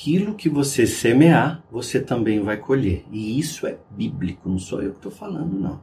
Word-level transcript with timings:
aquilo 0.00 0.34
que 0.34 0.48
você 0.48 0.86
semear, 0.86 1.62
você 1.70 2.00
também 2.00 2.40
vai 2.40 2.56
colher. 2.56 3.04
E 3.12 3.38
isso 3.38 3.66
é 3.66 3.76
bíblico, 3.90 4.48
não 4.48 4.58
sou 4.58 4.80
eu 4.82 4.92
que 4.92 4.96
estou 4.96 5.12
falando, 5.12 5.60
não. 5.60 5.78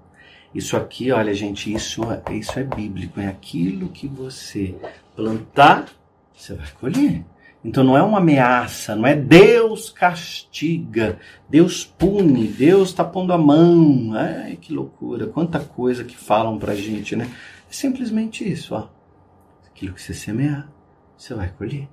Isso 0.56 0.76
aqui, 0.76 1.12
olha, 1.12 1.32
gente, 1.36 1.72
isso, 1.72 2.02
é, 2.12 2.24
isso 2.34 2.58
é 2.58 2.64
bíblico. 2.64 3.20
É 3.20 3.28
aquilo 3.28 3.90
que 3.90 4.08
você 4.08 4.76
plantar, 5.16 5.86
você 6.34 6.56
vai 6.56 6.68
colher. 6.80 7.24
Então 7.64 7.84
não 7.84 7.96
é 7.96 8.02
uma 8.02 8.18
ameaça, 8.18 8.96
não 8.96 9.06
é 9.06 9.16
Deus 9.16 9.92
castiga, 9.92 11.20
Deus 11.48 11.86
pune, 11.86 12.48
Deus 12.48 12.90
está 12.90 13.04
pondo 13.04 13.34
a 13.34 13.38
mão. 13.38 14.14
Ai, 14.16 14.56
que 14.56 14.74
loucura, 14.74 15.28
quanta 15.28 15.60
coisa 15.60 16.04
que 16.04 16.18
falam 16.18 16.58
pra 16.58 16.74
gente, 16.74 17.16
né? 17.16 17.30
É 17.70 17.74
simplesmente 17.74 18.50
isso, 18.50 18.74
ó. 18.74 18.90
Aquilo 19.68 19.94
que 19.94 20.02
você 20.02 20.14
semear, 20.14 20.68
você 21.16 21.36
vai 21.36 21.50
colher. 21.50 21.88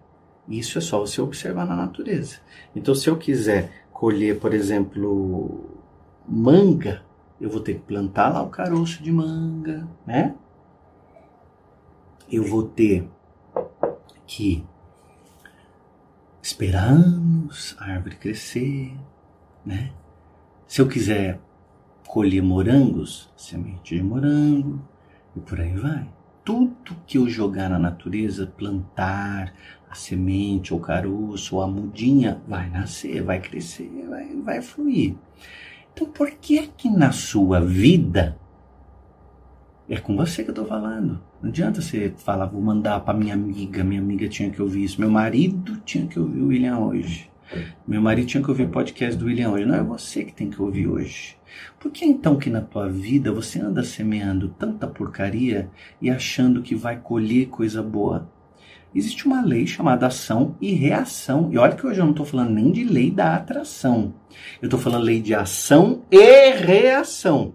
Isso 0.48 0.78
é 0.78 0.80
só 0.80 1.00
você 1.00 1.20
observar 1.20 1.66
na 1.66 1.74
natureza. 1.74 2.38
Então, 2.74 2.94
se 2.94 3.08
eu 3.08 3.16
quiser 3.16 3.86
colher, 3.92 4.38
por 4.38 4.52
exemplo, 4.52 5.70
manga, 6.28 7.02
eu 7.40 7.48
vou 7.48 7.60
ter 7.60 7.74
que 7.74 7.80
plantar 7.80 8.32
lá 8.32 8.42
o 8.42 8.50
caroço 8.50 9.02
de 9.02 9.10
manga, 9.10 9.88
né? 10.06 10.34
Eu 12.30 12.44
vou 12.44 12.62
ter 12.64 13.08
que 14.26 14.64
esperar 16.42 16.88
anos 16.88 17.76
a 17.78 17.92
árvore 17.92 18.16
crescer, 18.16 18.94
né? 19.64 19.92
Se 20.66 20.80
eu 20.80 20.88
quiser 20.88 21.40
colher 22.06 22.42
morangos, 22.42 23.32
semente 23.36 23.96
de 23.96 24.02
morango 24.02 24.80
e 25.34 25.40
por 25.40 25.60
aí 25.60 25.74
vai. 25.74 26.08
Tudo 26.44 26.94
que 27.06 27.16
eu 27.16 27.28
jogar 27.28 27.70
na 27.70 27.78
natureza, 27.78 28.46
plantar, 28.46 29.54
a 29.94 29.96
semente, 29.96 30.74
ou 30.74 30.80
caroço, 30.80 31.60
a 31.60 31.68
mudinha, 31.68 32.42
vai 32.48 32.68
nascer, 32.68 33.22
vai 33.22 33.40
crescer, 33.40 33.88
vai, 34.08 34.34
vai 34.34 34.60
fluir. 34.60 35.14
Então, 35.92 36.08
por 36.08 36.32
que 36.32 36.66
que 36.76 36.90
na 36.90 37.12
sua 37.12 37.60
vida 37.60 38.36
é 39.88 39.96
com 39.96 40.16
você 40.16 40.42
que 40.42 40.50
eu 40.50 40.52
estou 40.52 40.66
falando? 40.66 41.22
Não 41.40 41.48
adianta 41.48 41.80
você 41.80 42.12
falar, 42.16 42.46
vou 42.46 42.60
mandar 42.60 42.98
para 43.00 43.16
minha 43.16 43.34
amiga, 43.34 43.84
minha 43.84 44.00
amiga 44.00 44.28
tinha 44.28 44.50
que 44.50 44.60
ouvir 44.60 44.82
isso, 44.82 45.00
meu 45.00 45.10
marido 45.10 45.80
tinha 45.84 46.04
que 46.08 46.18
ouvir 46.18 46.40
o 46.40 46.48
William 46.48 46.78
hoje. 46.78 47.30
Meu 47.86 48.02
marido 48.02 48.26
tinha 48.26 48.42
que 48.42 48.50
ouvir 48.50 48.64
o 48.64 48.70
podcast 48.70 49.16
do 49.16 49.26
William 49.26 49.50
hoje. 49.50 49.64
Não 49.64 49.76
é 49.76 49.82
você 49.82 50.24
que 50.24 50.32
tem 50.32 50.50
que 50.50 50.60
ouvir 50.60 50.88
hoje. 50.88 51.36
Por 51.78 51.92
que 51.92 52.04
então 52.04 52.36
que 52.36 52.50
na 52.50 52.62
tua 52.62 52.88
vida 52.88 53.30
você 53.30 53.60
anda 53.60 53.84
semeando 53.84 54.48
tanta 54.48 54.88
porcaria 54.88 55.70
e 56.02 56.10
achando 56.10 56.62
que 56.62 56.74
vai 56.74 56.98
colher 56.98 57.46
coisa 57.46 57.80
boa? 57.80 58.28
Existe 58.94 59.26
uma 59.26 59.42
lei 59.42 59.66
chamada 59.66 60.06
ação 60.06 60.56
e 60.60 60.72
reação. 60.72 61.48
E 61.50 61.58
olha 61.58 61.74
que 61.74 61.86
hoje 61.86 62.00
eu 62.00 62.04
não 62.04 62.12
estou 62.12 62.26
falando 62.26 62.50
nem 62.50 62.70
de 62.70 62.84
lei 62.84 63.10
da 63.10 63.34
atração. 63.34 64.14
Eu 64.60 64.66
estou 64.66 64.78
falando 64.78 65.04
lei 65.04 65.20
de 65.20 65.34
ação 65.34 66.02
e 66.10 66.50
reação. 66.52 67.54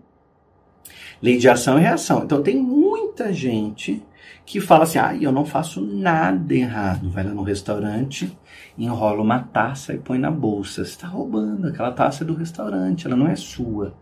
Lei 1.21 1.37
de 1.37 1.49
ação 1.49 1.77
e 1.77 1.81
reação. 1.81 2.23
Então 2.23 2.41
tem 2.41 2.57
muita 2.57 3.31
gente 3.33 4.03
que 4.45 4.59
fala 4.59 4.83
assim: 4.83 4.97
ah, 4.97 5.15
eu 5.15 5.31
não 5.31 5.45
faço 5.45 5.79
nada 5.79 6.53
errado. 6.55 7.09
Vai 7.09 7.23
lá 7.23 7.31
no 7.31 7.43
restaurante, 7.43 8.35
enrola 8.77 9.21
uma 9.21 9.39
taça 9.39 9.93
e 9.93 9.99
põe 9.99 10.17
na 10.17 10.31
bolsa. 10.31 10.83
Você 10.83 10.91
está 10.91 11.07
roubando, 11.07 11.67
aquela 11.67 11.91
taça 11.91 12.23
é 12.23 12.27
do 12.27 12.33
restaurante, 12.33 13.05
ela 13.05 13.15
não 13.15 13.27
é 13.27 13.35
sua. 13.35 13.93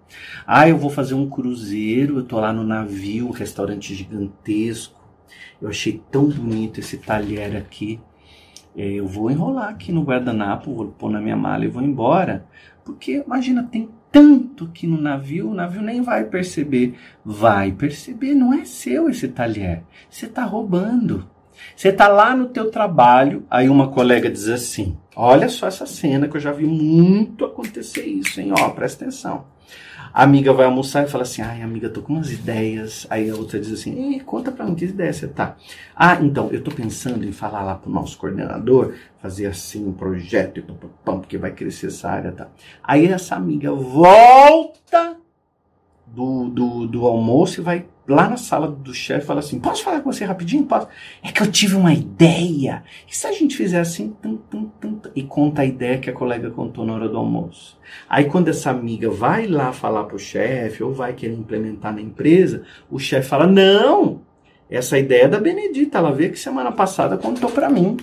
Ah, 0.45 0.69
eu 0.69 0.77
vou 0.77 0.89
fazer 0.89 1.15
um 1.15 1.29
cruzeiro, 1.29 2.15
eu 2.17 2.21
estou 2.21 2.39
lá 2.39 2.53
no 2.53 2.63
navio, 2.63 3.29
restaurante 3.29 3.93
gigantesco 3.93 4.96
eu 5.61 5.69
achei 5.69 6.01
tão 6.11 6.27
bonito 6.29 6.79
esse 6.79 6.97
talher 6.97 7.55
aqui. 7.55 7.99
É, 8.75 8.85
eu 8.85 9.07
vou 9.07 9.31
enrolar 9.31 9.69
aqui 9.69 9.91
no 9.91 10.03
guardanapo, 10.03 10.73
vou 10.73 10.87
pôr 10.87 11.09
na 11.09 11.19
minha 11.19 11.35
mala 11.35 11.65
e 11.65 11.69
vou 11.69 11.81
embora. 11.81 12.45
Porque 12.85 13.23
imagina, 13.25 13.63
tem 13.63 13.89
tanto 14.11 14.65
aqui 14.65 14.87
no 14.87 14.99
navio, 14.99 15.49
o 15.49 15.53
navio 15.53 15.81
nem 15.81 16.01
vai 16.01 16.23
perceber. 16.25 16.95
Vai 17.25 17.71
perceber, 17.71 18.33
não 18.33 18.53
é 18.53 18.65
seu 18.65 19.09
esse 19.09 19.27
talher. 19.27 19.83
Você 20.09 20.27
está 20.27 20.43
roubando. 20.43 21.27
Você 21.75 21.89
está 21.89 22.07
lá 22.07 22.35
no 22.35 22.47
teu 22.47 22.69
trabalho, 22.69 23.45
aí 23.49 23.67
uma 23.67 23.89
colega 23.89 24.29
diz 24.29 24.47
assim: 24.47 24.95
Olha 25.15 25.49
só 25.49 25.67
essa 25.67 25.85
cena 25.85 26.27
que 26.27 26.37
eu 26.37 26.41
já 26.41 26.51
vi 26.51 26.65
muito 26.65 27.45
acontecer 27.45 28.05
isso, 28.05 28.39
hein? 28.39 28.51
Ó, 28.57 28.69
presta 28.69 29.05
atenção. 29.05 29.45
A 30.17 30.23
amiga 30.23 30.51
vai 30.51 30.65
almoçar 30.65 31.03
e 31.03 31.07
fala 31.07 31.21
assim: 31.21 31.43
ai, 31.43 31.61
amiga, 31.61 31.91
tô 31.91 32.01
com 32.01 32.13
umas 32.13 32.31
ideias. 32.31 33.05
Aí 33.07 33.29
a 33.29 33.35
outra 33.35 33.59
diz 33.59 33.71
assim: 33.71 34.17
conta 34.25 34.51
pra 34.51 34.65
mim 34.65 34.73
que 34.73 34.85
ideia 34.85 35.13
você 35.13 35.27
tá. 35.27 35.55
Ah, 35.95 36.17
então, 36.19 36.49
eu 36.51 36.63
tô 36.63 36.71
pensando 36.71 37.23
em 37.23 37.31
falar 37.31 37.61
lá 37.61 37.75
pro 37.75 37.91
nosso 37.91 38.17
coordenador, 38.17 38.95
fazer 39.21 39.45
assim 39.45 39.87
um 39.87 39.93
projeto, 39.93 40.63
porque 41.05 41.37
vai 41.37 41.51
crescer 41.51 41.87
essa 41.87 42.09
área, 42.09 42.31
tá? 42.31 42.47
Aí 42.83 43.05
essa 43.05 43.35
amiga 43.35 43.71
volta 43.71 45.17
do, 46.07 46.49
do, 46.49 46.87
do 46.87 47.05
almoço 47.05 47.59
e 47.59 47.63
vai 47.63 47.85
lá 48.07 48.29
na 48.29 48.37
sala 48.37 48.67
do 48.67 48.93
chefe 48.93 49.25
fala 49.25 49.39
assim: 49.39 49.59
Posso 49.59 49.83
falar 49.83 50.01
com 50.01 50.11
você 50.11 50.23
rapidinho? 50.23 50.63
Posso? 50.63 50.87
É 51.21 51.31
que 51.31 51.41
eu 51.41 51.51
tive 51.51 51.75
uma 51.75 51.93
ideia. 51.93 52.83
E 53.07 53.15
se 53.15 53.27
a 53.27 53.31
gente 53.31 53.57
fizer 53.57 53.79
assim, 53.79 54.15
tum, 54.21 54.37
tum, 54.37 54.65
tum, 54.79 54.99
e 55.15 55.23
conta 55.23 55.61
a 55.61 55.65
ideia 55.65 55.97
que 55.97 56.09
a 56.09 56.13
colega 56.13 56.49
contou 56.49 56.85
na 56.85 56.93
hora 56.93 57.09
do 57.09 57.17
almoço? 57.17 57.77
Aí, 58.09 58.25
quando 58.25 58.47
essa 58.47 58.69
amiga 58.69 59.09
vai 59.09 59.47
lá 59.47 59.73
falar 59.73 60.05
pro 60.05 60.17
chefe, 60.17 60.81
ou 60.81 60.93
vai 60.93 61.13
querer 61.13 61.33
implementar 61.33 61.93
na 61.93 62.01
empresa, 62.01 62.63
o 62.89 62.97
chefe 62.97 63.27
fala: 63.27 63.45
Não, 63.45 64.21
essa 64.69 64.97
ideia 64.97 65.23
é 65.23 65.27
da 65.27 65.39
Benedita. 65.39 65.97
Ela 65.97 66.11
veio 66.11 66.31
que 66.31 66.39
semana 66.39 66.71
passada 66.71 67.17
contou 67.17 67.49
para 67.51 67.69
mim. 67.69 67.97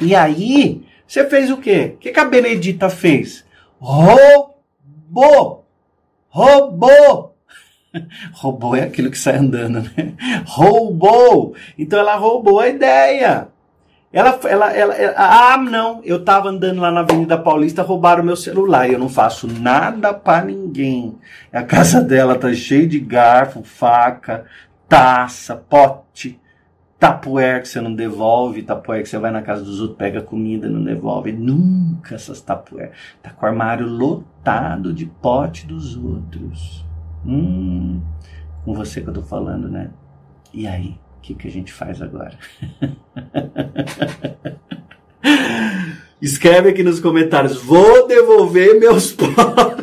E 0.00 0.14
aí, 0.14 0.82
você 1.06 1.28
fez 1.28 1.50
o 1.50 1.56
quê? 1.58 1.92
O 1.94 1.98
que, 1.98 2.12
que 2.12 2.20
a 2.20 2.24
Benedita 2.24 2.88
fez? 2.88 3.44
Roubou! 3.78 5.57
Roubou! 6.28 7.36
roubou 8.32 8.76
é 8.76 8.82
aquilo 8.82 9.10
que 9.10 9.18
sai 9.18 9.36
andando, 9.36 9.82
né? 9.82 10.14
Roubou! 10.46 11.54
Então 11.78 11.98
ela 11.98 12.16
roubou 12.16 12.60
a 12.60 12.68
ideia. 12.68 13.48
Ela, 14.10 14.40
ela, 14.44 14.72
ela, 14.72 14.94
ela, 14.94 15.14
ah, 15.16 15.58
não, 15.58 16.00
eu 16.02 16.24
tava 16.24 16.48
andando 16.48 16.80
lá 16.80 16.90
na 16.90 17.00
Avenida 17.00 17.36
Paulista, 17.36 17.82
roubaram 17.82 18.24
meu 18.24 18.36
celular 18.36 18.88
e 18.88 18.94
eu 18.94 18.98
não 18.98 19.08
faço 19.08 19.46
nada 19.46 20.14
para 20.14 20.46
ninguém. 20.46 21.18
A 21.52 21.62
casa 21.62 22.00
dela 22.00 22.34
tá 22.34 22.52
cheia 22.54 22.86
de 22.86 22.98
garfo, 22.98 23.62
faca, 23.62 24.46
taça, 24.88 25.54
pote, 25.56 26.40
tapuer 26.98 27.62
que 27.62 27.68
você 27.68 27.80
não 27.80 27.94
devolve, 27.94 28.62
tapuer 28.62 29.02
que 29.02 29.08
você 29.08 29.18
vai 29.18 29.30
na 29.30 29.40
casa 29.40 29.62
dos 29.62 29.80
outros, 29.80 29.98
pega 29.98 30.20
comida, 30.20 30.68
não 30.68 30.82
devolve. 30.82 31.32
Nunca 31.32 32.16
essas 32.16 32.40
tapuer. 32.40 32.92
Tá 33.22 33.30
com 33.30 33.46
o 33.46 33.48
armário 33.48 33.86
lotado 33.86 34.92
de 34.92 35.06
pote 35.06 35.66
dos 35.66 35.96
outros. 35.96 36.84
Hum, 37.24 38.00
com 38.64 38.74
você 38.74 39.00
que 39.00 39.08
eu 39.08 39.14
tô 39.14 39.22
falando, 39.22 39.68
né? 39.68 39.90
E 40.52 40.66
aí, 40.66 40.98
o 41.18 41.20
que, 41.20 41.34
que 41.34 41.46
a 41.46 41.50
gente 41.50 41.72
faz 41.72 42.02
agora? 42.02 42.36
Escreve 46.20 46.70
aqui 46.70 46.82
nos 46.82 46.98
comentários: 46.98 47.56
vou 47.62 48.08
devolver 48.08 48.78
meus 48.80 49.12
potes. 49.16 49.77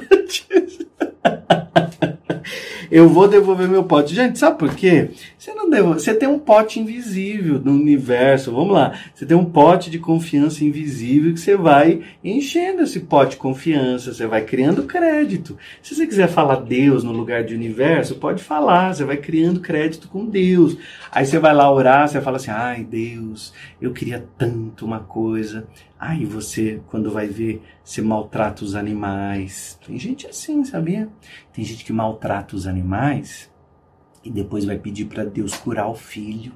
Eu 2.95 3.09
vou 3.09 3.28
devolver 3.28 3.67
meu 3.67 3.83
pote. 3.83 4.16
Gente, 4.16 4.39
sabe 4.39 4.57
por 4.57 4.73
quê? 4.73 5.09
Você 5.38 5.53
não 5.53 5.69
devolve, 5.69 6.00
você 6.00 6.13
tem 6.13 6.29
um 6.29 6.39
pote 6.39 6.79
invisível 6.79 7.59
no 7.59 7.73
universo. 7.73 8.53
Vamos 8.53 8.73
lá. 8.73 8.97
Você 9.13 9.25
tem 9.25 9.35
um 9.35 9.44
pote 9.44 9.91
de 9.91 10.00
confiança 10.00 10.63
invisível 10.63 11.34
que 11.34 11.39
você 11.41 11.57
vai 11.57 12.03
enchendo 12.23 12.84
esse 12.84 13.01
pote 13.01 13.31
de 13.31 13.38
confiança, 13.38 14.13
você 14.13 14.25
vai 14.25 14.44
criando 14.45 14.84
crédito. 14.84 15.57
Se 15.84 15.94
você 15.94 16.07
quiser 16.07 16.29
falar 16.29 16.61
Deus 16.61 17.03
no 17.03 17.11
lugar 17.11 17.44
de 17.44 17.53
universo, 17.53 18.16
pode 18.16 18.41
falar, 18.41 18.94
você 18.94 19.03
vai 19.03 19.17
criando 19.17 19.59
crédito 19.59 20.08
com 20.08 20.25
Deus. 20.25 20.78
Aí 21.11 21.25
você 21.25 21.37
vai 21.37 21.53
lá 21.53 21.69
orar, 21.69 22.08
você 22.08 22.22
fala 22.22 22.37
assim: 22.37 22.52
"Ai, 22.52 22.81
Deus, 22.85 23.53
eu 23.81 23.91
queria 23.91 24.25
tanto 24.37 24.85
uma 24.85 25.02
coisa". 25.02 25.67
Aí 26.07 26.23
você, 26.23 26.84
quando 26.85 27.09
vai 27.09 27.25
ver, 27.25 27.63
você 27.84 27.99
maltrata 27.99 28.63
os 28.63 28.75
animais. 28.75 29.79
Tem 29.84 29.97
gente 29.97 30.28
assim, 30.28 30.63
sabia? 30.63 31.09
Tem 31.52 31.66
gente 31.66 31.84
que 31.84 31.91
maltrata 31.91 32.55
os 32.55 32.67
animais 32.67 33.52
e 34.23 34.29
depois 34.29 34.66
vai 34.66 34.78
pedir 34.78 35.05
para 35.05 35.25
Deus 35.25 35.57
curar 35.57 35.87
o 35.87 35.96
filho. 35.96 36.53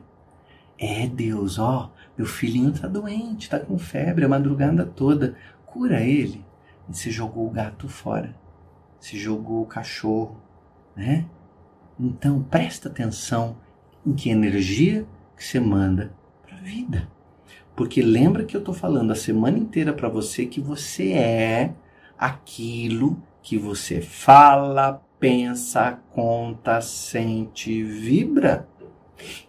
É, 0.78 1.08
Deus, 1.08 1.58
ó, 1.58 1.92
meu 2.16 2.28
filhinho 2.28 2.72
tá 2.72 2.88
doente, 2.88 3.50
tá 3.50 3.60
com 3.60 3.80
febre 3.80 4.24
a 4.24 4.30
madrugada 4.30 4.86
toda. 4.86 5.36
Cura 5.66 6.00
ele. 6.00 6.46
E 6.88 6.96
você 6.96 7.10
jogou 7.10 7.48
o 7.48 7.52
gato 7.52 7.90
fora. 7.90 8.36
Você 9.00 9.18
jogou 9.18 9.64
o 9.64 9.68
cachorro, 9.68 10.40
né? 10.96 11.26
Então 12.00 12.44
presta 12.44 12.88
atenção 12.88 13.58
em 14.06 14.14
que 14.14 14.30
energia 14.30 15.08
que 15.36 15.44
você 15.44 15.60
manda 15.60 16.14
para 16.46 16.56
a 16.56 16.62
vida. 16.62 17.10
Porque 17.80 18.02
lembra 18.02 18.44
que 18.44 18.58
eu 18.58 18.60
estou 18.60 18.74
falando 18.74 19.12
a 19.12 19.16
semana 19.16 19.58
inteira 19.58 19.94
para 19.94 20.10
você 20.10 20.46
que 20.46 20.60
você 20.60 21.14
é 21.14 21.72
aquilo 22.18 23.24
que 23.42 23.58
você 23.58 24.02
fala, 24.02 25.02
pensa, 25.18 25.98
conta, 26.12 26.82
sente, 26.82 27.82
vibra. 27.82 28.68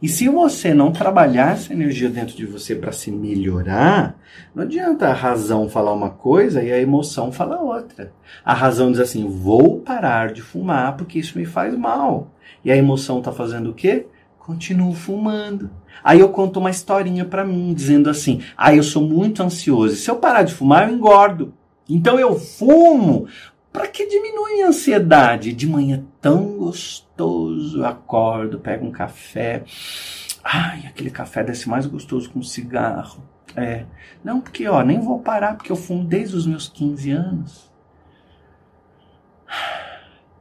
E 0.01 0.07
se 0.07 0.29
você 0.29 0.73
não 0.73 0.93
trabalhar 0.93 1.55
essa 1.55 1.73
energia 1.73 2.09
dentro 2.09 2.37
de 2.37 2.47
você 2.47 2.77
para 2.77 2.93
se 2.93 3.11
melhorar, 3.11 4.17
não 4.55 4.63
adianta 4.63 5.09
a 5.09 5.13
razão 5.13 5.69
falar 5.69 5.93
uma 5.93 6.11
coisa 6.11 6.63
e 6.63 6.71
a 6.71 6.79
emoção 6.79 7.33
falar 7.33 7.61
outra. 7.61 8.13
A 8.45 8.55
razão 8.55 8.93
diz 8.93 9.01
assim: 9.01 9.27
vou 9.27 9.81
parar 9.81 10.33
de 10.33 10.41
fumar 10.41 10.97
porque 10.97 11.19
isso 11.19 11.37
me 11.37 11.45
faz 11.45 11.77
mal. 11.77 12.31
E 12.65 12.71
a 12.71 12.77
emoção 12.77 13.19
está 13.19 13.33
fazendo 13.33 13.71
o 13.71 13.75
quê? 13.75 14.07
Continuo 14.39 14.95
fumando. 14.95 15.69
Aí 16.03 16.21
eu 16.21 16.29
conto 16.31 16.59
uma 16.59 16.71
historinha 16.71 17.25
para 17.25 17.45
mim, 17.45 17.73
dizendo 17.75 18.09
assim: 18.09 18.41
ah, 18.57 18.75
eu 18.75 18.83
sou 18.83 19.03
muito 19.03 19.43
ansioso. 19.43 19.97
Se 19.97 20.11
eu 20.11 20.17
parar 20.17 20.43
de 20.43 20.55
fumar, 20.55 20.89
eu 20.89 20.95
engordo. 20.95 21.55
Então 21.89 22.19
eu 22.19 22.39
fumo 22.39 23.27
para 23.73 23.87
que 23.87 24.07
diminui 24.07 24.63
a 24.63 24.69
ansiedade. 24.69 25.53
De 25.53 25.67
manhã 25.67 26.05
tão 26.21 26.57
gostoso, 26.57 27.85
acordo, 27.85 28.59
pego 28.59 28.87
um 28.87 28.91
café. 28.91 29.65
Ai, 30.43 30.87
aquele 30.87 31.11
café 31.11 31.45
desce 31.45 31.69
mais 31.69 31.87
gostoso 31.87 32.31
com 32.31 32.43
cigarro. 32.43 33.23
É. 33.57 33.85
Não, 34.23 34.41
porque, 34.41 34.67
ó, 34.69 34.83
nem 34.83 35.01
vou 35.01 35.19
parar, 35.19 35.57
porque 35.57 35.73
eu 35.73 35.77
fumo 35.77 36.05
desde 36.05 36.37
os 36.37 36.47
meus 36.47 36.69
15 36.69 37.11
anos. 37.11 37.70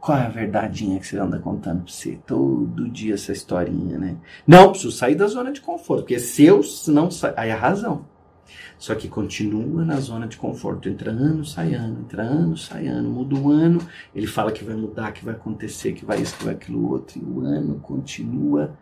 Qual 0.09 0.17
é 0.17 0.25
a 0.25 0.29
verdadeinha 0.29 1.00
que 1.00 1.06
você 1.06 1.19
anda 1.19 1.38
contando 1.38 1.83
pra 1.83 1.94
você? 1.94 2.17
Todo 2.25 2.89
dia 2.89 3.13
essa 3.13 3.31
historinha, 3.31 4.00
né? 4.00 4.17
Não, 4.47 4.71
preciso 4.71 4.91
sair 4.91 5.13
da 5.13 5.27
zona 5.27 5.51
de 5.51 5.61
conforto, 5.61 6.01
porque 6.01 6.17
se 6.17 6.45
eu 6.45 6.61
não 6.88 7.11
sair. 7.11 7.35
Aí 7.38 7.50
é 7.50 7.53
a 7.53 7.56
razão. 7.56 8.07
Só 8.75 8.95
que 8.95 9.07
continua 9.07 9.85
na 9.85 10.00
zona 10.00 10.27
de 10.27 10.35
conforto. 10.35 10.89
Entra 10.89 11.11
ano, 11.11 11.45
sai 11.45 11.75
ano, 11.75 12.00
entra 12.00 12.23
ano, 12.23 12.57
sai 12.57 12.88
ano. 12.88 13.07
Muda 13.07 13.35
o 13.35 13.51
ano, 13.51 13.79
ele 14.15 14.25
fala 14.25 14.51
que 14.51 14.63
vai 14.63 14.75
mudar, 14.75 15.11
que 15.11 15.23
vai 15.23 15.35
acontecer, 15.35 15.94
que 15.94 16.03
vai 16.03 16.19
isso, 16.19 16.35
que 16.39 16.45
vai 16.45 16.56
aquilo 16.56 16.89
outro. 16.89 17.19
E 17.19 17.23
o 17.23 17.41
ano 17.41 17.75
continua 17.75 18.75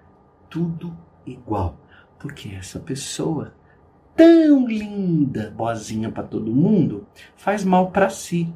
tudo 0.50 0.96
igual. 1.26 1.78
Porque 2.18 2.56
essa 2.56 2.80
pessoa, 2.80 3.54
tão 4.16 4.66
linda, 4.66 5.54
boazinha 5.58 6.10
para 6.10 6.24
todo 6.24 6.56
mundo, 6.56 7.06
faz 7.36 7.66
mal 7.66 7.92
para 7.92 8.10
si. 8.10 8.50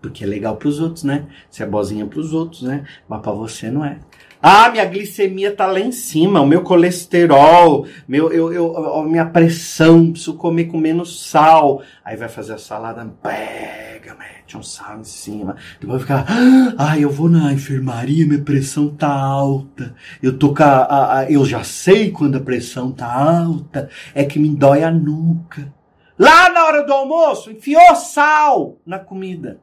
Porque 0.00 0.24
é 0.24 0.26
legal 0.26 0.56
para 0.56 0.68
os 0.68 0.80
outros, 0.80 1.04
né? 1.04 1.26
Se 1.50 1.62
é 1.62 1.66
boazinha 1.66 2.06
para 2.06 2.20
os 2.20 2.32
outros, 2.32 2.62
né? 2.62 2.84
Mas 3.08 3.20
para 3.20 3.32
você 3.32 3.70
não 3.70 3.84
é. 3.84 3.98
Ah, 4.40 4.70
minha 4.70 4.84
glicemia 4.84 5.54
tá 5.54 5.66
lá 5.66 5.80
em 5.80 5.90
cima, 5.90 6.40
o 6.40 6.46
meu 6.46 6.62
colesterol, 6.62 7.86
meu, 8.06 8.32
eu, 8.32 8.52
eu, 8.52 9.02
minha 9.02 9.26
pressão, 9.26 10.12
preciso 10.12 10.34
comer 10.34 10.66
com 10.66 10.78
menos 10.78 11.28
sal. 11.28 11.82
Aí 12.04 12.16
vai 12.16 12.28
fazer 12.28 12.52
a 12.52 12.58
salada, 12.58 13.04
pega, 13.20 14.14
mete 14.14 14.56
um 14.56 14.62
sal 14.62 15.00
em 15.00 15.04
cima. 15.04 15.56
Depois 15.80 16.04
vai 16.04 16.22
ficar, 16.22 16.36
ah, 16.78 16.96
eu 16.96 17.10
vou 17.10 17.28
na 17.28 17.52
enfermaria, 17.52 18.24
minha 18.24 18.40
pressão 18.40 18.88
tá 18.88 19.12
alta. 19.12 19.92
Eu 20.22 20.38
tô 20.38 20.54
com 20.54 20.62
a, 20.62 20.66
a, 20.66 21.18
a, 21.18 21.30
eu 21.30 21.44
já 21.44 21.64
sei 21.64 22.12
quando 22.12 22.36
a 22.36 22.40
pressão 22.40 22.92
tá 22.92 23.12
alta, 23.12 23.90
é 24.14 24.24
que 24.24 24.38
me 24.38 24.50
dói 24.50 24.84
a 24.84 24.90
nuca. 24.90 25.74
Lá 26.16 26.48
na 26.50 26.64
hora 26.64 26.84
do 26.84 26.92
almoço, 26.92 27.50
enfiou 27.50 27.96
sal 27.96 28.76
na 28.86 29.00
comida. 29.00 29.58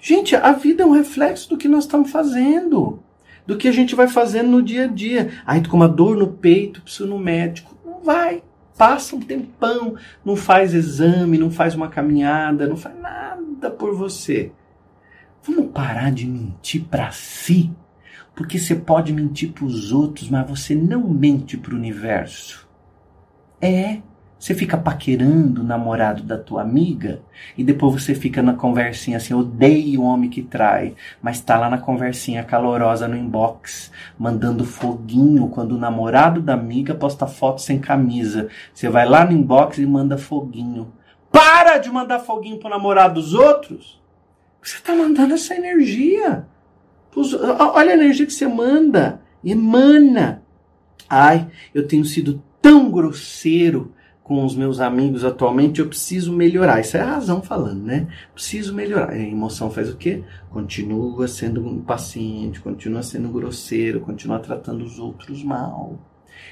Gente, 0.00 0.36
a 0.36 0.52
vida 0.52 0.82
é 0.82 0.86
um 0.86 0.92
reflexo 0.92 1.48
do 1.48 1.56
que 1.56 1.68
nós 1.68 1.84
estamos 1.84 2.10
fazendo 2.10 3.02
do 3.46 3.56
que 3.56 3.68
a 3.68 3.72
gente 3.72 3.94
vai 3.94 4.08
fazendo 4.08 4.50
no 4.50 4.62
dia 4.62 4.84
a 4.84 4.88
dia. 4.88 5.30
Aí 5.46 5.62
com 5.66 5.76
uma 5.76 5.88
dor 5.88 6.16
no 6.16 6.26
peito, 6.26 6.82
preciso 6.82 7.06
ir 7.06 7.10
no 7.10 7.18
médico. 7.18 7.76
Não 7.84 8.00
vai. 8.00 8.42
Passa 8.76 9.16
um 9.16 9.20
tempão, 9.20 9.96
não 10.24 10.36
faz 10.36 10.74
exame, 10.74 11.38
não 11.38 11.50
faz 11.50 11.74
uma 11.74 11.88
caminhada, 11.88 12.66
não 12.66 12.76
faz 12.76 12.98
nada 13.00 13.70
por 13.70 13.94
você. 13.94 14.52
Vamos 15.42 15.70
parar 15.72 16.12
de 16.12 16.26
mentir 16.26 16.84
para 16.84 17.10
si, 17.12 17.72
porque 18.34 18.58
você 18.58 18.74
pode 18.74 19.12
mentir 19.12 19.52
para 19.52 19.64
os 19.64 19.92
outros, 19.92 20.28
mas 20.28 20.46
você 20.46 20.74
não 20.74 21.08
mente 21.08 21.56
para 21.56 21.72
o 21.72 21.76
universo. 21.76 22.68
É. 23.60 24.02
Você 24.38 24.54
fica 24.54 24.76
paquerando 24.76 25.62
o 25.62 25.64
namorado 25.64 26.22
da 26.22 26.36
tua 26.36 26.60
amiga 26.60 27.22
e 27.56 27.64
depois 27.64 27.94
você 28.02 28.14
fica 28.14 28.42
na 28.42 28.52
conversinha 28.52 29.16
assim, 29.16 29.32
odeio 29.32 30.02
o 30.02 30.04
homem 30.04 30.28
que 30.28 30.42
trai, 30.42 30.94
mas 31.22 31.40
tá 31.40 31.58
lá 31.58 31.70
na 31.70 31.78
conversinha 31.78 32.44
calorosa 32.44 33.08
no 33.08 33.16
inbox, 33.16 33.90
mandando 34.18 34.64
foguinho 34.64 35.48
quando 35.48 35.72
o 35.72 35.78
namorado 35.78 36.42
da 36.42 36.52
amiga 36.52 36.94
posta 36.94 37.26
foto 37.26 37.62
sem 37.62 37.78
camisa. 37.78 38.48
Você 38.74 38.90
vai 38.90 39.08
lá 39.08 39.24
no 39.24 39.32
inbox 39.32 39.78
e 39.78 39.86
manda 39.86 40.18
foguinho. 40.18 40.92
Para 41.32 41.78
de 41.78 41.90
mandar 41.90 42.20
foguinho 42.20 42.58
pro 42.58 42.68
namorado 42.68 43.14
dos 43.14 43.32
outros. 43.32 44.00
Você 44.62 44.78
tá 44.80 44.94
mandando 44.94 45.34
essa 45.34 45.54
energia. 45.54 46.46
Olha 47.74 47.92
a 47.92 47.94
energia 47.94 48.26
que 48.26 48.32
você 48.32 48.46
manda. 48.46 49.20
Emana. 49.44 50.42
Ai, 51.08 51.48
eu 51.74 51.86
tenho 51.86 52.04
sido 52.04 52.42
tão 52.60 52.90
grosseiro 52.90 53.94
com 54.26 54.44
os 54.44 54.56
meus 54.56 54.80
amigos 54.80 55.24
atualmente, 55.24 55.78
eu 55.78 55.86
preciso 55.86 56.32
melhorar. 56.32 56.80
Isso 56.80 56.96
é 56.96 57.00
a 57.00 57.12
razão 57.12 57.40
falando, 57.40 57.84
né? 57.84 58.08
Preciso 58.34 58.74
melhorar. 58.74 59.10
a 59.10 59.18
emoção 59.18 59.70
faz 59.70 59.88
o 59.88 59.96
quê? 59.96 60.24
Continua 60.50 61.28
sendo 61.28 61.64
impaciente, 61.64 62.60
continua 62.60 63.04
sendo 63.04 63.28
grosseiro, 63.28 64.00
continua 64.00 64.40
tratando 64.40 64.84
os 64.84 64.98
outros 64.98 65.44
mal. 65.44 65.96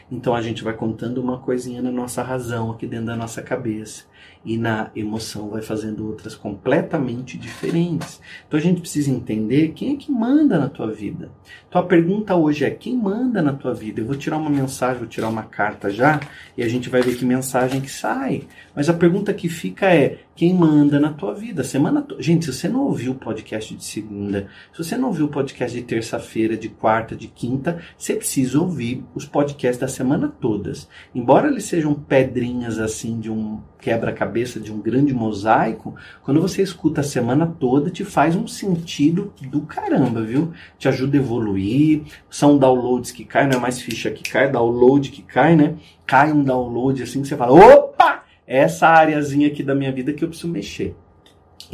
Então 0.09 0.37
a 0.37 0.41
gente 0.41 0.63
vai 0.63 0.73
contando 0.73 1.19
uma 1.19 1.39
coisinha 1.39 1.83
na 1.83 1.91
nossa 1.91 2.23
razão, 2.23 2.71
aqui 2.71 2.87
dentro 2.87 3.07
da 3.07 3.17
nossa 3.17 3.43
cabeça 3.43 4.05
e 4.45 4.59
na 4.59 4.91
emoção 4.95 5.49
vai 5.49 5.63
fazendo 5.63 6.07
outras 6.07 6.35
completamente 6.35 7.39
diferentes. 7.39 8.21
Então 8.47 8.59
a 8.59 8.63
gente 8.63 8.81
precisa 8.81 9.11
entender 9.11 9.73
quem 9.75 9.95
é 9.95 9.97
que 9.97 10.13
manda 10.13 10.59
na 10.59 10.69
tua 10.69 10.91
vida. 10.91 11.31
Então 11.69 11.81
a 11.81 11.85
pergunta 11.85 12.37
hoje 12.37 12.65
é: 12.65 12.71
quem 12.71 12.97
manda 12.97 13.41
na 13.41 13.53
tua 13.53 13.73
vida? 13.73 14.01
Eu 14.01 14.07
vou 14.07 14.17
tirar 14.17 14.37
uma 14.37 14.51
mensagem, 14.51 14.99
vou 14.99 15.09
tirar 15.09 15.29
uma 15.29 15.45
carta 15.45 15.89
já 15.91 16.21
e 16.57 16.63
a 16.63 16.69
gente 16.69 16.91
vai 16.91 17.01
ver 17.01 17.17
que 17.17 17.25
mensagem 17.25 17.81
que 17.81 17.91
sai. 17.91 18.43
Mas 18.77 18.89
a 18.89 18.95
pergunta 18.95 19.33
que 19.33 19.49
fica 19.49 19.87
é: 19.87 20.19
quem 20.37 20.53
manda 20.53 21.01
na 21.01 21.13
tua 21.13 21.35
vida? 21.35 21.65
Semana. 21.65 22.07
Gente, 22.19 22.45
se 22.45 22.53
você 22.53 22.69
não 22.69 22.85
ouviu 22.85 23.13
o 23.13 23.17
podcast 23.17 23.75
de 23.75 23.85
segunda, 23.85 24.49
se 24.73 24.85
você 24.85 24.97
não 24.97 25.09
ouviu 25.09 25.27
o 25.27 25.31
podcast 25.31 25.77
de 25.77 25.85
terça-feira, 25.85 26.57
de 26.57 26.69
quarta, 26.69 27.17
de 27.17 27.29
quinta, 27.29 27.81
você 27.97 28.15
precisa 28.15 28.61
ouvir 28.61 29.05
os 29.15 29.25
podcasts 29.25 29.81
da 29.81 29.89
semana 29.89 30.29
todas. 30.29 30.89
Embora 31.15 31.49
eles 31.49 31.65
sejam 31.65 31.95
pedrinhas 31.95 32.79
assim 32.79 33.19
de 33.19 33.31
um 33.31 33.61
quebra-cabeça 33.85 34.59
de 34.59 34.73
um 34.73 34.81
grande 34.81 35.13
mosaico, 35.13 35.95
quando 36.23 36.41
você 36.41 36.63
escuta 36.63 37.03
a 37.03 37.05
semana 37.05 37.47
toda, 37.47 37.91
te 37.91 38.03
faz 38.03 38.35
um 38.35 38.49
sentido 38.49 39.31
do 39.43 39.61
caramba, 39.61 40.23
viu? 40.23 40.55
Te 40.79 40.89
ajuda 40.89 41.19
a 41.19 41.21
evoluir. 41.21 42.05
São 42.31 42.57
downloads 42.57 43.13
que 43.13 43.27
caem, 43.27 43.47
não 43.47 43.59
é 43.59 43.61
mais 43.61 43.79
ficha 43.79 44.11
que 44.11 44.23
cai, 44.23 44.51
download 44.51 45.11
que 45.11 45.21
cai, 45.21 45.55
né? 45.55 45.75
Cai 46.07 46.33
um 46.33 46.43
download 46.43 47.03
assim 47.03 47.21
que 47.21 47.29
você 47.29 47.37
fala: 47.37 47.53
opa! 47.53 48.25
Essa 48.47 48.89
areazinha 48.89 49.49
aqui 49.49 49.63
da 49.63 49.75
minha 49.75 49.93
vida 49.93 50.15
que 50.15 50.25
eu 50.25 50.29
preciso 50.29 50.49
mexer. 50.49 50.97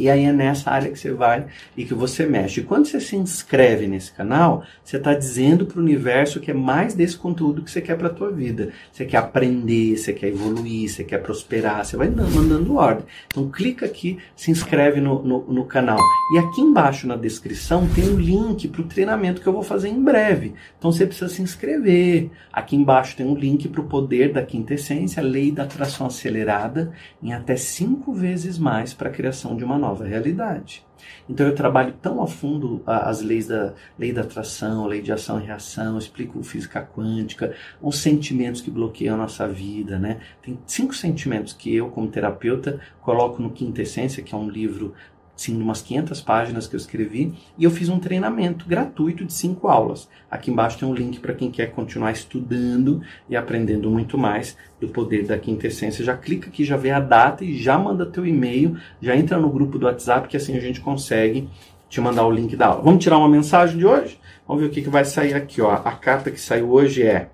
E 0.01 0.09
aí 0.09 0.25
é 0.25 0.33
nessa 0.33 0.71
área 0.71 0.89
que 0.89 0.97
você 0.97 1.13
vai 1.13 1.45
e 1.77 1.85
que 1.85 1.93
você 1.93 2.25
mexe. 2.25 2.59
E 2.59 2.63
quando 2.63 2.87
você 2.87 2.99
se 2.99 3.15
inscreve 3.15 3.85
nesse 3.85 4.11
canal, 4.11 4.63
você 4.83 4.97
está 4.97 5.13
dizendo 5.13 5.63
para 5.63 5.77
o 5.77 5.83
universo 5.83 6.39
que 6.39 6.49
é 6.49 6.55
mais 6.55 6.95
desse 6.95 7.15
conteúdo 7.15 7.61
que 7.61 7.69
você 7.69 7.81
quer 7.81 7.95
para 7.95 8.07
a 8.07 8.13
tua 8.13 8.31
vida. 8.31 8.69
Você 8.91 9.05
quer 9.05 9.17
aprender, 9.17 9.95
você 9.95 10.11
quer 10.11 10.29
evoluir, 10.29 10.89
você 10.89 11.03
quer 11.03 11.19
prosperar, 11.19 11.85
você 11.85 11.95
vai 11.95 12.09
mandando 12.09 12.77
ordem. 12.77 13.05
Então 13.27 13.47
clica 13.47 13.85
aqui, 13.85 14.17
se 14.35 14.49
inscreve 14.49 14.99
no, 14.99 15.21
no, 15.21 15.43
no 15.53 15.65
canal. 15.65 15.99
E 16.33 16.39
aqui 16.39 16.61
embaixo 16.61 17.05
na 17.05 17.15
descrição 17.15 17.87
tem 17.93 18.09
um 18.09 18.17
link 18.17 18.69
para 18.69 18.81
o 18.81 18.85
treinamento 18.85 19.39
que 19.39 19.47
eu 19.47 19.53
vou 19.53 19.61
fazer 19.61 19.89
em 19.89 20.01
breve. 20.01 20.55
Então 20.79 20.91
você 20.91 21.05
precisa 21.05 21.29
se 21.29 21.43
inscrever. 21.43 22.31
Aqui 22.51 22.75
embaixo 22.75 23.15
tem 23.15 23.27
um 23.27 23.35
link 23.35 23.67
para 23.67 23.81
o 23.81 23.85
poder 23.85 24.33
da 24.33 24.41
quinta 24.41 24.73
essência, 24.73 25.21
lei 25.21 25.51
da 25.51 25.61
atração 25.61 26.07
acelerada, 26.07 26.91
em 27.21 27.33
até 27.33 27.55
cinco 27.55 28.11
vezes 28.11 28.57
mais 28.57 28.95
para 28.95 29.07
a 29.07 29.13
criação 29.13 29.55
de 29.55 29.63
uma 29.63 29.77
nova 29.77 29.90
nova 29.91 30.05
realidade. 30.05 30.85
Então 31.27 31.45
eu 31.45 31.53
trabalho 31.53 31.93
tão 32.01 32.21
a 32.21 32.27
fundo 32.27 32.81
as 32.85 33.21
leis 33.21 33.47
da 33.47 33.73
lei 33.97 34.13
da 34.13 34.21
atração, 34.21 34.85
lei 34.85 35.01
de 35.01 35.11
ação 35.11 35.39
e 35.39 35.45
reação, 35.45 35.97
explico 35.97 36.41
física 36.43 36.81
quântica, 36.81 37.53
os 37.81 37.97
sentimentos 37.97 38.61
que 38.61 38.71
bloqueiam 38.71 39.15
a 39.15 39.17
nossa 39.17 39.47
vida, 39.47 39.99
né? 39.99 40.19
Tem 40.41 40.57
cinco 40.65 40.95
sentimentos 40.95 41.53
que 41.53 41.75
eu, 41.75 41.89
como 41.89 42.07
terapeuta, 42.07 42.79
coloco 43.01 43.41
no 43.41 43.51
Quinta 43.51 43.81
Essência, 43.81 44.23
que 44.23 44.33
é 44.33 44.37
um 44.37 44.49
livro 44.49 44.93
sim, 45.41 45.59
umas 45.59 45.81
500 45.81 46.21
páginas 46.21 46.67
que 46.67 46.75
eu 46.75 46.77
escrevi, 46.77 47.33
e 47.57 47.63
eu 47.63 47.71
fiz 47.71 47.89
um 47.89 47.97
treinamento 47.97 48.65
gratuito 48.67 49.25
de 49.25 49.33
cinco 49.33 49.67
aulas. 49.67 50.07
Aqui 50.29 50.51
embaixo 50.51 50.77
tem 50.77 50.87
um 50.87 50.93
link 50.93 51.19
para 51.19 51.33
quem 51.33 51.49
quer 51.49 51.71
continuar 51.71 52.11
estudando 52.11 53.01
e 53.27 53.35
aprendendo 53.35 53.89
muito 53.89 54.17
mais 54.17 54.55
do 54.79 54.87
poder 54.87 55.25
da 55.25 55.37
quinta 55.39 55.67
essência. 55.67 56.05
Já 56.05 56.15
clica 56.15 56.47
aqui, 56.47 56.63
já 56.63 56.77
vê 56.77 56.91
a 56.91 56.99
data 56.99 57.43
e 57.43 57.57
já 57.57 57.77
manda 57.77 58.05
teu 58.05 58.25
e-mail, 58.25 58.77
já 59.01 59.15
entra 59.15 59.39
no 59.39 59.49
grupo 59.49 59.79
do 59.79 59.87
WhatsApp, 59.87 60.27
que 60.27 60.37
assim 60.37 60.55
a 60.55 60.61
gente 60.61 60.79
consegue 60.79 61.49
te 61.89 61.99
mandar 61.99 62.25
o 62.25 62.31
link 62.31 62.55
da 62.55 62.67
aula. 62.67 62.83
Vamos 62.83 63.03
tirar 63.03 63.17
uma 63.17 63.27
mensagem 63.27 63.77
de 63.77 63.85
hoje? 63.85 64.19
Vamos 64.47 64.61
ver 64.61 64.69
o 64.69 64.71
que, 64.71 64.81
que 64.81 64.89
vai 64.89 65.05
sair 65.05 65.33
aqui. 65.33 65.61
Ó. 65.61 65.71
A 65.71 65.91
carta 65.91 66.29
que 66.29 66.39
saiu 66.39 66.71
hoje 66.71 67.03
é 67.03 67.29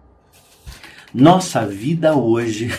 Nossa 1.14 1.66
vida 1.66 2.16
hoje 2.16 2.72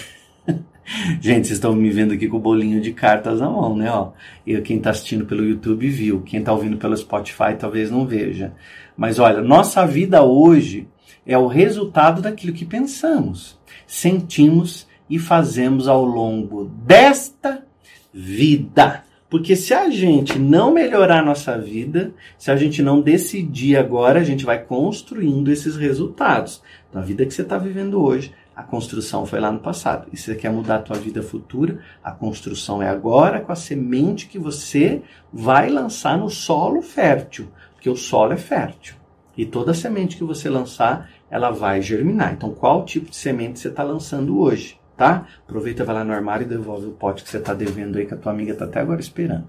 Gente, 1.20 1.46
vocês 1.46 1.58
estão 1.58 1.74
me 1.74 1.90
vendo 1.90 2.14
aqui 2.14 2.28
com 2.28 2.36
o 2.36 2.40
bolinho 2.40 2.80
de 2.80 2.92
cartas 2.92 3.40
na 3.40 3.48
mão, 3.48 3.76
né? 3.76 3.90
Ó, 3.90 4.12
e 4.46 4.58
quem 4.60 4.78
está 4.78 4.90
assistindo 4.90 5.26
pelo 5.26 5.44
YouTube 5.44 5.88
viu, 5.88 6.22
quem 6.22 6.40
está 6.40 6.52
ouvindo 6.52 6.76
pelo 6.76 6.96
Spotify 6.96 7.56
talvez 7.58 7.90
não 7.90 8.06
veja. 8.06 8.52
Mas 8.96 9.18
olha, 9.18 9.40
nossa 9.40 9.86
vida 9.86 10.22
hoje 10.22 10.88
é 11.26 11.36
o 11.36 11.46
resultado 11.46 12.22
daquilo 12.22 12.52
que 12.52 12.64
pensamos, 12.64 13.58
sentimos 13.86 14.86
e 15.10 15.18
fazemos 15.18 15.88
ao 15.88 16.04
longo 16.04 16.64
desta 16.64 17.64
vida. 18.12 19.04
Porque 19.30 19.54
se 19.54 19.74
a 19.74 19.90
gente 19.90 20.38
não 20.38 20.72
melhorar 20.72 21.20
a 21.20 21.24
nossa 21.24 21.58
vida, 21.58 22.14
se 22.38 22.50
a 22.50 22.56
gente 22.56 22.82
não 22.82 23.02
decidir 23.02 23.76
agora, 23.76 24.20
a 24.20 24.24
gente 24.24 24.44
vai 24.44 24.58
construindo 24.62 25.52
esses 25.52 25.76
resultados. 25.76 26.62
Então, 26.88 27.02
a 27.02 27.04
vida 27.04 27.26
que 27.26 27.34
você 27.34 27.42
está 27.42 27.58
vivendo 27.58 28.02
hoje, 28.02 28.32
a 28.58 28.64
construção 28.64 29.24
foi 29.24 29.38
lá 29.38 29.52
no 29.52 29.60
passado. 29.60 30.08
E 30.12 30.16
se 30.16 30.24
você 30.24 30.34
quer 30.34 30.50
mudar 30.50 30.74
a 30.74 30.82
tua 30.82 30.96
vida 30.96 31.22
futura, 31.22 31.78
a 32.02 32.10
construção 32.10 32.82
é 32.82 32.88
agora 32.88 33.38
com 33.40 33.52
a 33.52 33.54
semente 33.54 34.26
que 34.26 34.36
você 34.36 35.00
vai 35.32 35.70
lançar 35.70 36.18
no 36.18 36.28
solo 36.28 36.82
fértil. 36.82 37.46
Porque 37.74 37.88
o 37.88 37.94
solo 37.94 38.32
é 38.32 38.36
fértil. 38.36 38.96
E 39.36 39.46
toda 39.46 39.72
semente 39.72 40.16
que 40.16 40.24
você 40.24 40.50
lançar, 40.50 41.08
ela 41.30 41.52
vai 41.52 41.80
germinar. 41.80 42.32
Então, 42.32 42.50
qual 42.52 42.84
tipo 42.84 43.10
de 43.10 43.16
semente 43.16 43.60
você 43.60 43.68
está 43.68 43.84
lançando 43.84 44.40
hoje? 44.40 44.76
tá? 44.96 45.28
Aproveita, 45.46 45.84
vai 45.84 45.94
lá 45.94 46.02
no 46.02 46.12
armário 46.12 46.44
e 46.44 46.48
devolve 46.48 46.86
o 46.86 46.90
pote 46.90 47.22
que 47.22 47.30
você 47.30 47.38
está 47.38 47.54
devendo 47.54 47.96
aí, 47.96 48.06
que 48.06 48.14
a 48.14 48.16
tua 48.16 48.32
amiga 48.32 48.50
está 48.50 48.64
até 48.64 48.80
agora 48.80 49.00
esperando. 49.00 49.46